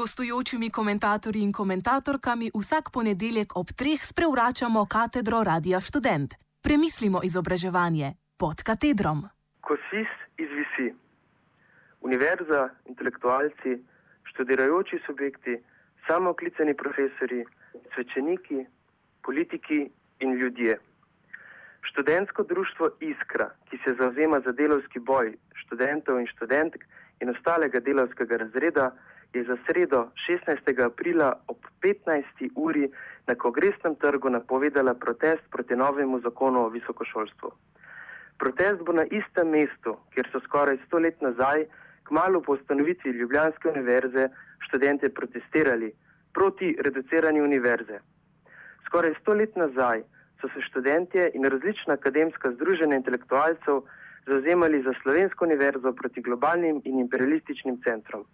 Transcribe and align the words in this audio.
gostujočimi 0.00 0.70
komentatorji 0.70 1.42
in 1.42 1.52
komentatorkami 1.52 2.50
vsak 2.54 2.90
ponedeljek 2.90 3.56
ob 3.56 3.66
treh 3.76 4.00
sprevračamo 4.04 4.86
katedro 4.86 5.44
Radia 5.44 5.80
Student. 5.80 6.34
Premislimo 6.62 7.20
izobraževanje 7.22 8.14
pod 8.38 8.62
katedrom. 8.62 9.28
Ko 9.60 9.76
sis 9.90 10.19
izvisi, 10.44 10.94
univerza, 12.00 12.68
intelektualci, 12.86 13.78
študirajoči 14.24 15.00
subjekti, 15.06 15.58
samoklicani 16.06 16.74
profesori, 16.74 17.44
svečeniki, 17.94 18.64
politiki 19.22 19.90
in 20.20 20.32
ljudje. 20.34 20.78
Študentsko 21.82 22.42
društvo 22.42 22.90
Iskra, 23.00 23.50
ki 23.70 23.78
se 23.84 23.94
zauzema 23.98 24.40
za 24.40 24.52
delovski 24.52 24.98
boj 24.98 25.36
študentov 25.54 26.20
in 26.20 26.26
študentk 26.26 26.84
in 27.20 27.30
ostalega 27.30 27.80
delovskega 27.80 28.36
razreda, 28.36 28.90
je 29.32 29.44
za 29.44 29.56
sredo 29.66 30.10
16. 30.28 30.84
aprila 30.84 31.40
ob 31.46 31.56
15. 31.82 32.50
uri 32.54 32.90
na 33.26 33.34
kongresnem 33.34 33.94
trgu 33.94 34.30
napovedala 34.30 34.94
protest 34.94 35.42
proti 35.50 35.76
novemu 35.76 36.20
zakonu 36.20 36.60
o 36.60 36.68
visokošolstvu. 36.68 37.52
Protest 38.40 38.80
bo 38.86 38.92
na 38.96 39.04
istem 39.04 39.50
mestu, 39.52 39.96
kjer 40.14 40.28
so 40.32 40.40
skoraj 40.46 40.78
sto 40.86 40.98
let 40.98 41.20
nazaj, 41.20 41.66
kmalo 42.08 42.40
po 42.40 42.56
ustanovitvi 42.56 43.12
Ljubljanske 43.18 43.68
univerze, 43.68 44.28
študente 44.66 45.10
protestirali 45.18 45.92
proti 46.32 46.70
reduciranju 46.86 47.44
univerze. 47.44 48.00
Skoraj 48.86 49.14
sto 49.20 49.34
let 49.34 49.56
nazaj 49.56 50.02
so 50.40 50.48
se 50.54 50.64
študentje 50.70 51.30
in 51.34 51.44
različna 51.44 51.94
akademska 52.00 52.52
združenja 52.56 52.96
intelektualcev 52.96 53.84
zauzemali 54.26 54.82
za 54.82 54.92
Slovensko 55.02 55.44
univerzo 55.44 55.92
proti 55.92 56.22
globalnim 56.22 56.82
in 56.84 56.98
imperialističnim 57.04 57.80
centrom. 57.84 58.24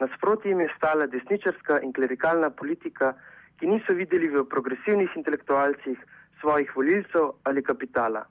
Nasproti 0.00 0.48
jim 0.48 0.60
je 0.60 0.72
stala 0.76 1.06
desničarska 1.06 1.80
in 1.80 1.92
klerikalna 1.92 2.50
politika, 2.50 3.14
ki 3.58 3.66
niso 3.66 3.92
videli 3.92 4.28
v 4.28 4.44
progresivnih 4.48 5.16
intelektualcih 5.16 5.98
svojih 6.40 6.76
volilcev 6.76 7.32
ali 7.44 7.62
kapitala. 7.62 8.24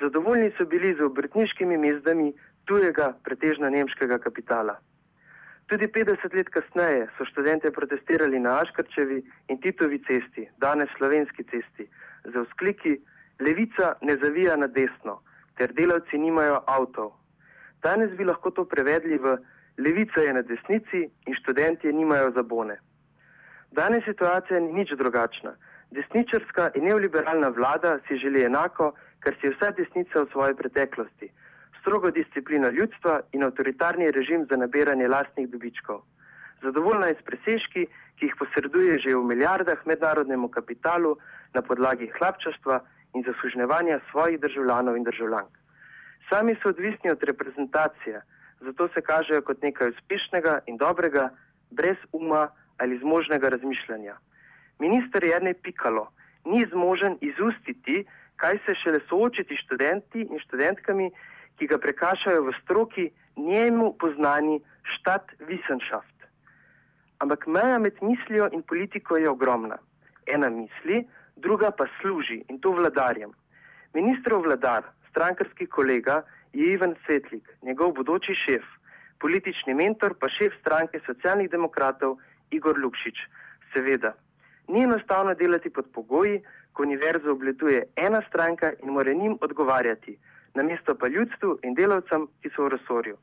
Zadovoljni 0.00 0.50
so 0.58 0.64
bili 0.64 0.94
z 0.98 1.04
obrtniškimi 1.04 1.78
mezdami 1.78 2.32
tujega, 2.64 3.12
pretežno 3.24 3.70
nemškega 3.70 4.18
kapitala. 4.18 4.78
Tudi 5.66 5.86
50 5.88 6.34
let 6.36 6.48
kasneje 6.48 7.06
so 7.16 7.24
študente 7.24 7.70
protestirali 7.70 8.38
na 8.40 8.58
Aškrčevi 8.60 9.22
in 9.48 9.60
Titovi 9.60 9.98
cesti, 10.06 10.48
danes 10.58 10.88
slovenski 10.96 11.44
cesti, 11.44 11.88
za 12.24 12.42
vzkliki: 12.42 12.98
Levica 13.40 13.94
ne 14.02 14.16
zavija 14.16 14.56
na 14.56 14.66
desno, 14.66 15.20
ker 15.56 15.72
delavci 15.72 16.18
nimajo 16.18 16.60
avtov. 16.66 17.12
Danes 17.82 18.12
bi 18.16 18.24
lahko 18.24 18.50
to 18.50 18.64
prevedli 18.64 19.18
v 19.18 19.38
levica 19.78 20.20
je 20.20 20.32
na 20.32 20.42
desnici 20.42 21.08
in 21.26 21.34
študenti 21.34 21.92
nimajo 21.92 22.30
zabone. 22.30 22.76
Danes 23.70 24.04
situacija 24.04 24.60
ni 24.60 24.72
nič 24.72 24.92
drugačna. 24.98 25.54
Desničarska 25.90 26.70
in 26.74 26.84
neoliberalna 26.84 27.48
vlada 27.48 27.98
si 28.08 28.16
želi 28.16 28.44
enako, 28.44 28.92
kar 29.24 29.36
si 29.40 29.48
vsa 29.48 29.70
desnica 29.78 30.22
v 30.22 30.30
svoji 30.32 30.54
preteklosti: 30.54 31.30
strogo 31.80 32.10
disciplino 32.10 32.68
ljudstva 32.68 33.20
in 33.32 33.44
avtoritarni 33.44 34.10
režim 34.10 34.46
za 34.50 34.56
nabiranje 34.56 35.08
lastnih 35.08 35.48
dobičkov. 35.48 36.02
Zadovoljna 36.62 37.06
je 37.06 37.16
s 37.20 37.24
presežki, 37.28 37.86
ki 38.16 38.26
jih 38.26 38.36
posreduje 38.38 38.98
že 39.00 39.16
v 39.16 39.24
milijardah 39.32 39.86
mednarodnemu 39.86 40.48
kapitalu 40.48 41.16
na 41.54 41.62
podlagi 41.62 42.10
hlapčastva 42.18 42.80
in 43.14 43.24
zaslužnevanja 43.26 44.00
svojih 44.10 44.40
državljanov 44.40 44.96
in 44.96 45.04
državljank. 45.04 45.50
Sami 46.28 46.56
so 46.62 46.68
odvisni 46.68 47.10
od 47.10 47.22
reprezentacije 47.22 48.22
zato 48.64 48.88
se 48.88 49.00
kažejo 49.00 49.42
kot 49.42 49.62
nekaj 49.62 49.88
uspešnega 49.88 50.58
in 50.66 50.76
dobrega, 50.76 51.30
brez 51.70 51.96
uma 52.12 52.48
ali 52.78 52.98
zmožnega 52.98 53.48
razmišljanja. 53.48 54.16
Minister 54.78 55.24
Jrnej 55.24 55.54
Pikalo 55.54 56.08
ni 56.44 56.64
zmožen 56.72 57.18
izustiti, 57.20 58.04
kaj 58.36 58.58
se 58.66 58.74
šele 58.82 59.00
soočiti 59.08 59.56
študenti 59.56 60.26
in 60.30 60.38
študentkami, 60.46 61.10
ki 61.58 61.66
ga 61.70 61.78
prekašajo 61.78 62.42
v 62.42 62.54
stroki 62.62 63.10
njemu 63.36 63.92
poznani 63.98 64.60
štat 64.96 65.32
Wissenschaft. 65.48 66.26
Ampak 67.18 67.46
meja 67.46 67.78
med 67.78 68.02
mislijo 68.02 68.48
in 68.52 68.62
politiko 68.62 69.16
je 69.16 69.30
ogromna. 69.30 69.78
Ena 70.26 70.50
misli, 70.50 71.04
druga 71.36 71.70
pa 71.70 71.86
služi 72.00 72.42
in 72.48 72.58
to 72.60 72.70
vladarjem. 72.70 73.32
Ministrov 73.94 74.42
vladar, 74.42 74.82
strankarski 75.10 75.66
kolega, 75.66 76.22
je 76.52 76.72
Ivan 76.72 76.94
Svetlik, 77.06 77.48
njegov 77.62 77.92
bodoči 77.92 78.34
šef, 78.34 78.62
politični 79.18 79.74
mentor 79.74 80.14
pa 80.20 80.28
šef 80.28 80.52
stranke 80.60 81.00
socialnih 81.06 81.50
demokratov 81.50 82.18
Igor 82.50 82.78
Lukšič. 82.78 83.18
Seveda, 83.72 84.14
ni 84.68 84.82
enostavno 84.82 85.34
delati 85.34 85.70
pod 85.70 85.86
pogoji, 85.94 86.42
ko 86.74 86.82
univerzo 86.82 87.32
obletuje 87.32 87.84
ena 87.96 88.20
stranka 88.28 88.72
in 88.82 88.90
mora 88.90 89.12
njim 89.12 89.38
odgovarjati, 89.40 90.18
namesto 90.54 90.94
pa 90.94 91.08
ljudstvu 91.08 91.58
in 91.62 91.74
delavcem, 91.74 92.26
ki 92.42 92.50
so 92.56 92.66
v 92.66 92.74
resorju. 92.74 93.16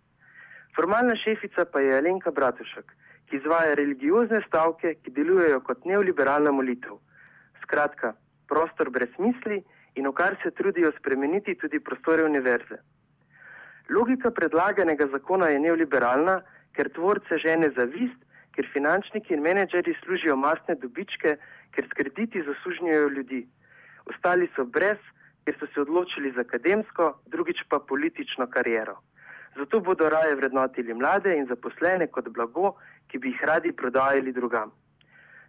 Formalna 0.76 1.16
šefica 1.16 1.66
pa 1.66 1.80
je 1.84 1.98
Alenka 1.98 2.32
Bratušek, 2.32 2.94
ki 3.28 3.38
izvaja 3.38 3.76
religiozne 3.76 4.42
stavke, 4.48 4.96
ki 5.04 5.12
delujejo 5.12 5.60
kot 5.68 5.86
neoliberalna 5.86 6.52
molitev. 6.52 6.98
Skratka, 7.64 8.14
prostor 8.48 8.90
brez 8.90 9.12
misli 9.20 9.62
in 9.96 10.08
v 10.08 10.16
kar 10.16 10.38
se 10.44 10.52
trudijo 10.52 10.92
spremeniti 11.00 11.56
tudi 11.60 11.80
prostore 11.80 12.24
univerze. 12.24 12.80
Logika 13.90 14.32
predlaganega 14.32 15.08
zakona 15.12 15.50
je 15.52 15.60
neoliberalna, 15.60 16.40
ker 16.76 16.88
tvorce 16.96 17.38
žene 17.44 17.72
zavist, 17.76 18.20
ker 18.56 18.68
finančniki 18.74 19.34
in 19.34 19.42
menedžeri 19.42 19.96
služijo 20.04 20.36
masne 20.36 20.76
dobičke, 20.76 21.38
ker 21.72 21.88
s 21.88 21.96
krediti 21.98 22.44
zasužnjujejo 22.44 23.10
ljudi. 23.10 23.46
Ostali 24.06 24.50
so 24.56 24.66
brez, 24.66 25.00
ker 25.46 25.56
so 25.60 25.68
se 25.74 25.82
odločili 25.82 26.34
za 26.36 26.42
akademsko, 26.42 27.14
drugič 27.28 27.64
pa 27.70 27.80
politično 27.80 28.48
kariero. 28.48 29.00
Zato 29.58 29.80
bodo 29.80 30.10
raje 30.10 30.36
vrednotili 30.36 30.94
mlade 30.94 31.36
in 31.38 31.48
zaposlene 31.48 32.08
kot 32.08 32.30
blago, 32.30 32.76
ki 33.08 33.20
bi 33.20 33.34
jih 33.34 33.44
radi 33.44 33.72
prodajali 33.72 34.32
drugam. 34.32 34.72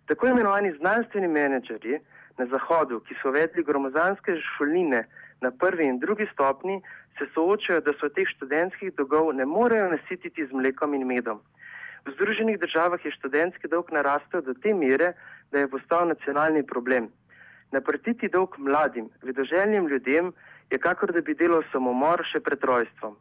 Tako 0.06 0.26
imenovani 0.26 0.72
znanstveni 0.78 1.28
menedžeri 1.28 2.00
na 2.38 2.46
Zahodu, 2.46 3.00
ki 3.06 3.14
so 3.22 3.30
vedli 3.30 3.62
gromozanske 3.62 4.34
šolnine 4.56 5.04
na 5.40 5.50
prvi 5.50 5.86
in 5.86 5.98
drugi 5.98 6.26
stopni, 6.32 6.80
se 7.18 7.28
soočajo, 7.34 7.80
da 7.80 7.92
so 8.00 8.08
teh 8.08 8.28
študentskih 8.34 8.94
dolgov 8.96 9.32
ne 9.36 9.46
morejo 9.46 9.90
nasititi 9.92 10.46
z 10.46 10.52
mlekom 10.52 10.94
in 10.94 11.06
medom. 11.06 11.42
V 12.06 12.10
Združenih 12.14 12.58
državah 12.58 13.04
je 13.04 13.14
študentski 13.14 13.68
dolg 13.68 13.92
narastel 13.94 14.42
do 14.42 14.54
te 14.54 14.74
mere, 14.74 15.12
da 15.52 15.62
je 15.62 15.70
postal 15.70 16.08
nacionalni 16.08 16.66
problem. 16.66 17.08
Naprtiti 17.72 18.28
dolg 18.28 18.58
mladim, 18.58 19.08
vedoželjnim 19.22 19.86
ljudem 19.88 20.32
je 20.70 20.78
kakor 20.78 21.12
da 21.12 21.20
bi 21.20 21.34
delal 21.34 21.62
samomor 21.72 22.24
še 22.32 22.40
pred 22.40 22.64
rojstvom. 22.64 23.14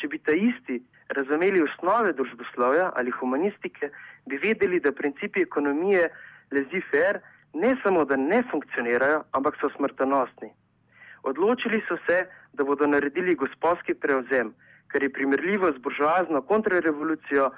Če 0.00 0.08
bi 0.08 0.18
ta 0.18 0.34
isti 0.34 0.80
razumeli 1.16 1.62
osnove 1.62 2.12
družboslovja 2.18 2.90
ali 2.96 3.14
humanistike, 3.14 3.90
bi 4.26 4.40
vedeli, 4.42 4.80
da 4.80 4.92
principi 4.92 5.44
ekonomije 5.46 6.08
lezi 6.50 6.82
fer 6.90 7.20
ne 7.54 7.76
samo, 7.82 8.04
da 8.04 8.16
ne 8.16 8.42
funkcionirajo, 8.50 9.22
ampak 9.38 9.56
so 9.60 9.70
smrtonosni. 9.76 10.50
Odločili 11.22 11.80
so 11.88 11.96
se, 12.08 12.24
da 12.52 12.64
bodo 12.64 12.86
naredili 12.86 13.34
gospodski 13.34 13.94
prevzem, 13.94 14.52
kar 14.88 15.02
je 15.02 15.12
primerljivo 15.12 15.72
z 15.72 15.82
buržoazno 15.82 16.42
kontrarevolucijo, 16.42 17.50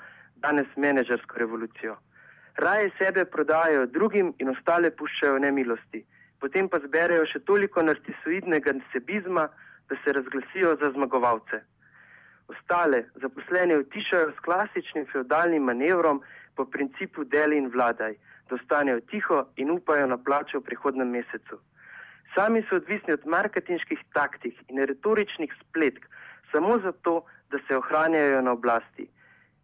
danes 0.42 0.68
menedžersko 0.76 1.38
revolucijo. 1.38 1.96
Raje 2.56 2.90
sebe 2.98 3.24
prodajajo 3.24 3.86
drugim 3.86 4.32
in 4.38 4.50
ostale 4.50 4.90
puščajo 4.90 5.36
v 5.36 5.42
nemilosti, 5.46 6.04
potem 6.40 6.68
pa 6.68 6.80
zberejo 6.82 7.26
še 7.32 7.40
toliko 7.46 7.82
narcisoidnega 7.82 8.74
sebizma, 8.92 9.48
da 9.88 9.96
se 10.04 10.12
razglasijo 10.12 10.74
za 10.80 10.90
zmagovalce. 10.94 11.62
Ostale 12.48 13.04
zaposlene 13.22 13.78
utišajo 13.78 14.32
s 14.32 14.42
klasičnim 14.44 15.06
feudalnim 15.12 15.64
manevrom 15.64 16.20
po 16.56 16.64
principu 16.64 17.24
deli 17.24 17.56
in 17.56 17.70
vladaj, 17.72 18.16
da 18.48 18.56
ostanejo 18.56 19.00
tiho 19.12 19.44
in 19.56 19.70
upajo 19.70 20.06
na 20.06 20.18
plačo 20.18 20.60
v 20.60 20.68
prihodnem 20.68 21.10
mesecu. 21.16 21.60
Sami 22.34 22.62
so 22.68 22.76
odvisni 22.76 23.14
od 23.16 23.26
marketinških 23.26 24.00
taktik 24.12 24.58
in 24.68 24.82
retoričnih 24.90 25.54
spletk, 25.60 26.04
samo 26.52 26.78
zato, 26.84 27.22
da 27.50 27.58
se 27.68 27.76
ohranjajo 27.76 28.42
na 28.42 28.52
oblasti. 28.52 29.08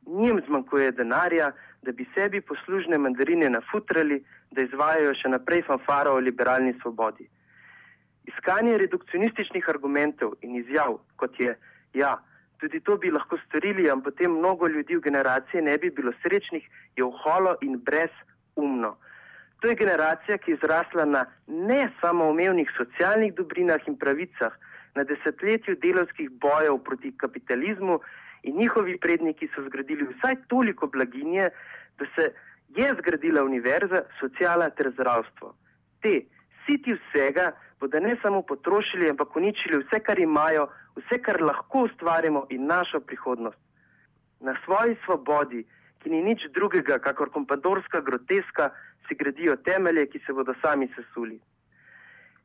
Njim 0.07 0.41
zmanjkuje 0.47 0.93
denarja, 0.93 1.53
da 1.83 1.93
bi 1.93 2.07
sebi 2.15 2.41
poslužne 2.41 2.99
mandarine 2.99 3.51
nafutrali, 3.51 4.23
da 4.51 4.63
izvajajo 4.63 5.15
še 5.15 5.29
naprej 5.29 5.63
fanfaro 5.67 6.15
o 6.15 6.21
liberalni 6.21 6.75
svobodi. 6.83 7.29
Iskanje 8.25 8.79
redukcionističnih 8.79 9.69
argumentov 9.69 10.37
in 10.43 10.57
izjav, 10.57 10.99
kot 11.17 11.41
je, 11.41 11.57
ja, 11.95 12.17
Tudi 12.65 12.81
to 12.81 12.97
bi 12.97 13.11
lahko 13.11 13.37
storili, 13.47 13.91
ampak 13.91 14.15
potem 14.15 14.39
mnogo 14.39 14.69
ljudi 14.73 14.97
v 14.97 15.05
generaciji 15.05 15.63
ne 15.63 15.75
bi 15.79 15.91
bilo 15.91 16.13
srečnih, 16.23 16.65
je 16.97 17.05
oholo 17.05 17.57
in 17.61 17.77
brezumno. 17.77 18.95
To 19.61 19.69
je 19.69 19.75
generacija, 19.75 20.39
ki 20.39 20.55
je 20.55 20.61
zrasla 20.63 21.05
na 21.05 21.27
ne 21.47 21.91
samoumevnih 22.01 22.71
socialnih 22.77 23.35
dobrinah 23.35 23.85
in 23.89 23.99
pravicah, 23.99 24.57
na 24.95 25.05
desetletju 25.05 25.77
delovskih 25.83 26.31
bojev 26.41 26.79
proti 26.87 27.13
kapitalizmu 27.19 27.99
in 28.45 28.57
njihovi 28.61 28.99
predniki 28.99 29.49
so 29.55 29.65
zgradili 29.67 30.07
vsaj 30.13 30.37
toliko 30.49 30.87
blaginje, 30.87 31.49
da 31.99 32.07
se 32.15 32.33
je 32.77 32.89
zgradila 32.99 33.45
univerza, 33.45 34.03
sociala 34.21 34.71
ter 34.71 34.91
zdravstvo. 34.93 35.55
Te, 36.03 36.21
siti 36.67 36.95
vsega, 36.95 37.53
bodo 37.81 38.01
ne 38.01 38.17
samo 38.23 38.43
potrošili, 38.43 39.11
ampak 39.11 39.37
uničili 39.37 39.81
vse, 39.85 40.01
kar 40.01 40.19
imajo, 40.19 40.67
vse, 40.97 41.21
kar 41.23 41.41
lahko 41.43 41.87
ustvarimo 41.89 42.47
in 42.51 42.67
našo 42.67 43.01
prihodnost. 43.01 43.59
Na 44.41 44.57
svoji 44.65 44.97
svobodi, 45.05 45.65
ki 46.03 46.11
ni 46.11 46.23
nič 46.23 46.49
drugega, 46.53 46.99
kakor 46.99 47.31
kompadorska 47.33 48.01
groteska, 48.01 48.71
si 49.09 49.15
gradijo 49.15 49.57
temelje, 49.57 50.07
ki 50.07 50.21
se 50.27 50.33
bodo 50.33 50.55
sami 50.63 50.89
sesuli. 50.97 51.41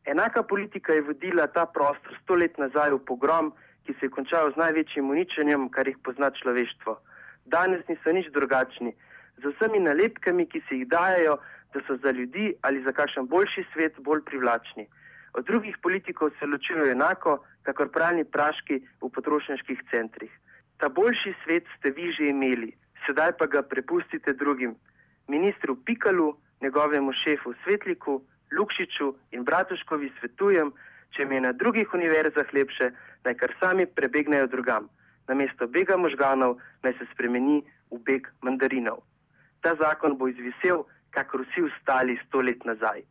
Enaka 0.06 0.44
politika 0.44 0.94
je 0.94 1.02
vodila 1.02 1.48
ta 1.48 1.66
prostor 1.66 2.16
sto 2.24 2.36
let 2.36 2.58
nazaj 2.58 2.96
v 2.96 3.04
pogrom, 3.06 3.52
ki 3.86 3.94
se 4.00 4.06
je 4.06 4.16
končal 4.16 4.52
z 4.52 4.62
največjim 4.62 5.10
uničenjem, 5.10 5.70
kar 5.70 5.88
jih 5.88 5.98
pozna 6.04 6.30
človeštvo. 6.32 6.98
Danes 7.46 7.88
niso 7.88 8.12
nič 8.12 8.30
drugačni, 8.34 8.94
z 9.42 9.54
vsemi 9.54 9.80
nalepkami, 9.80 10.46
ki 10.46 10.62
se 10.68 10.76
jih 10.76 10.88
dajajo, 10.88 11.40
da 11.74 11.82
so 11.88 11.98
za 12.04 12.12
ljudi 12.12 12.54
ali 12.62 12.84
za 12.84 12.92
kakšen 12.92 13.28
boljši 13.28 13.66
svet 13.74 14.00
bolj 14.00 14.22
privlačni. 14.26 14.88
Od 15.34 15.46
drugih 15.46 15.78
politikov 15.82 16.32
se 16.40 16.46
ločujejo 16.46 16.92
enako, 16.92 17.38
kakor 17.64 17.92
pravni 17.92 18.24
praški 18.26 18.80
v 19.02 19.10
potrošniških 19.16 19.82
centrih. 19.92 20.32
Ta 20.78 20.90
boljši 20.90 21.34
svet 21.44 21.66
ste 21.78 21.92
vi 21.92 22.12
že 22.12 22.30
imeli, 22.34 22.72
sedaj 23.06 23.38
pa 23.38 23.46
ga 23.46 23.62
prepustite 23.62 24.34
drugim. 24.34 24.76
Ministru 25.28 25.76
Pikalu, 25.86 26.34
njegovemu 26.62 27.14
šefu 27.14 27.54
Svetliku, 27.64 28.22
Lukšiču 28.58 29.14
in 29.32 29.44
Bratuškovi 29.44 30.12
svetujem, 30.20 30.72
če 31.16 31.26
mi 31.26 31.36
je 31.36 31.42
na 31.42 31.52
drugih 31.52 31.94
univerzah 31.94 32.54
lepše, 32.54 32.92
naj 33.26 33.36
kar 33.42 33.54
sami 33.60 33.86
prebegnejo 33.86 34.48
drugam. 34.48 34.90
Namesto 35.28 35.68
bega 35.68 35.98
možganov 35.98 36.58
naj 36.84 36.98
se 36.98 37.06
spremeni 37.14 37.62
v 37.92 38.02
beg 38.06 38.28
mandarinov. 38.42 39.04
Ta 39.62 39.76
zakon 39.76 40.18
bo 40.18 40.30
izvisel, 40.30 40.86
kakor 41.12 41.46
vsi 41.46 41.66
ostali 41.70 42.18
sto 42.26 42.42
let 42.42 42.66
nazaj. 42.66 43.04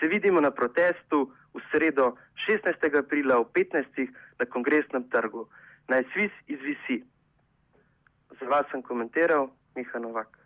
Se 0.00 0.08
vidimo 0.08 0.40
na 0.40 0.50
protestu 0.50 1.28
v 1.54 1.60
sredo 1.70 2.16
16. 2.48 2.76
aprila 2.96 3.40
v 3.44 3.52
15. 3.52 4.08
na 4.40 4.44
kongresnem 4.46 5.04
trgu. 5.12 5.48
Naj 5.88 6.04
svis 6.12 6.32
izvisi. 6.46 7.02
Za 8.40 8.46
vas 8.48 8.64
sem 8.70 8.82
komentiral 8.82 9.50
Miha 9.76 9.98
Novak. 9.98 10.39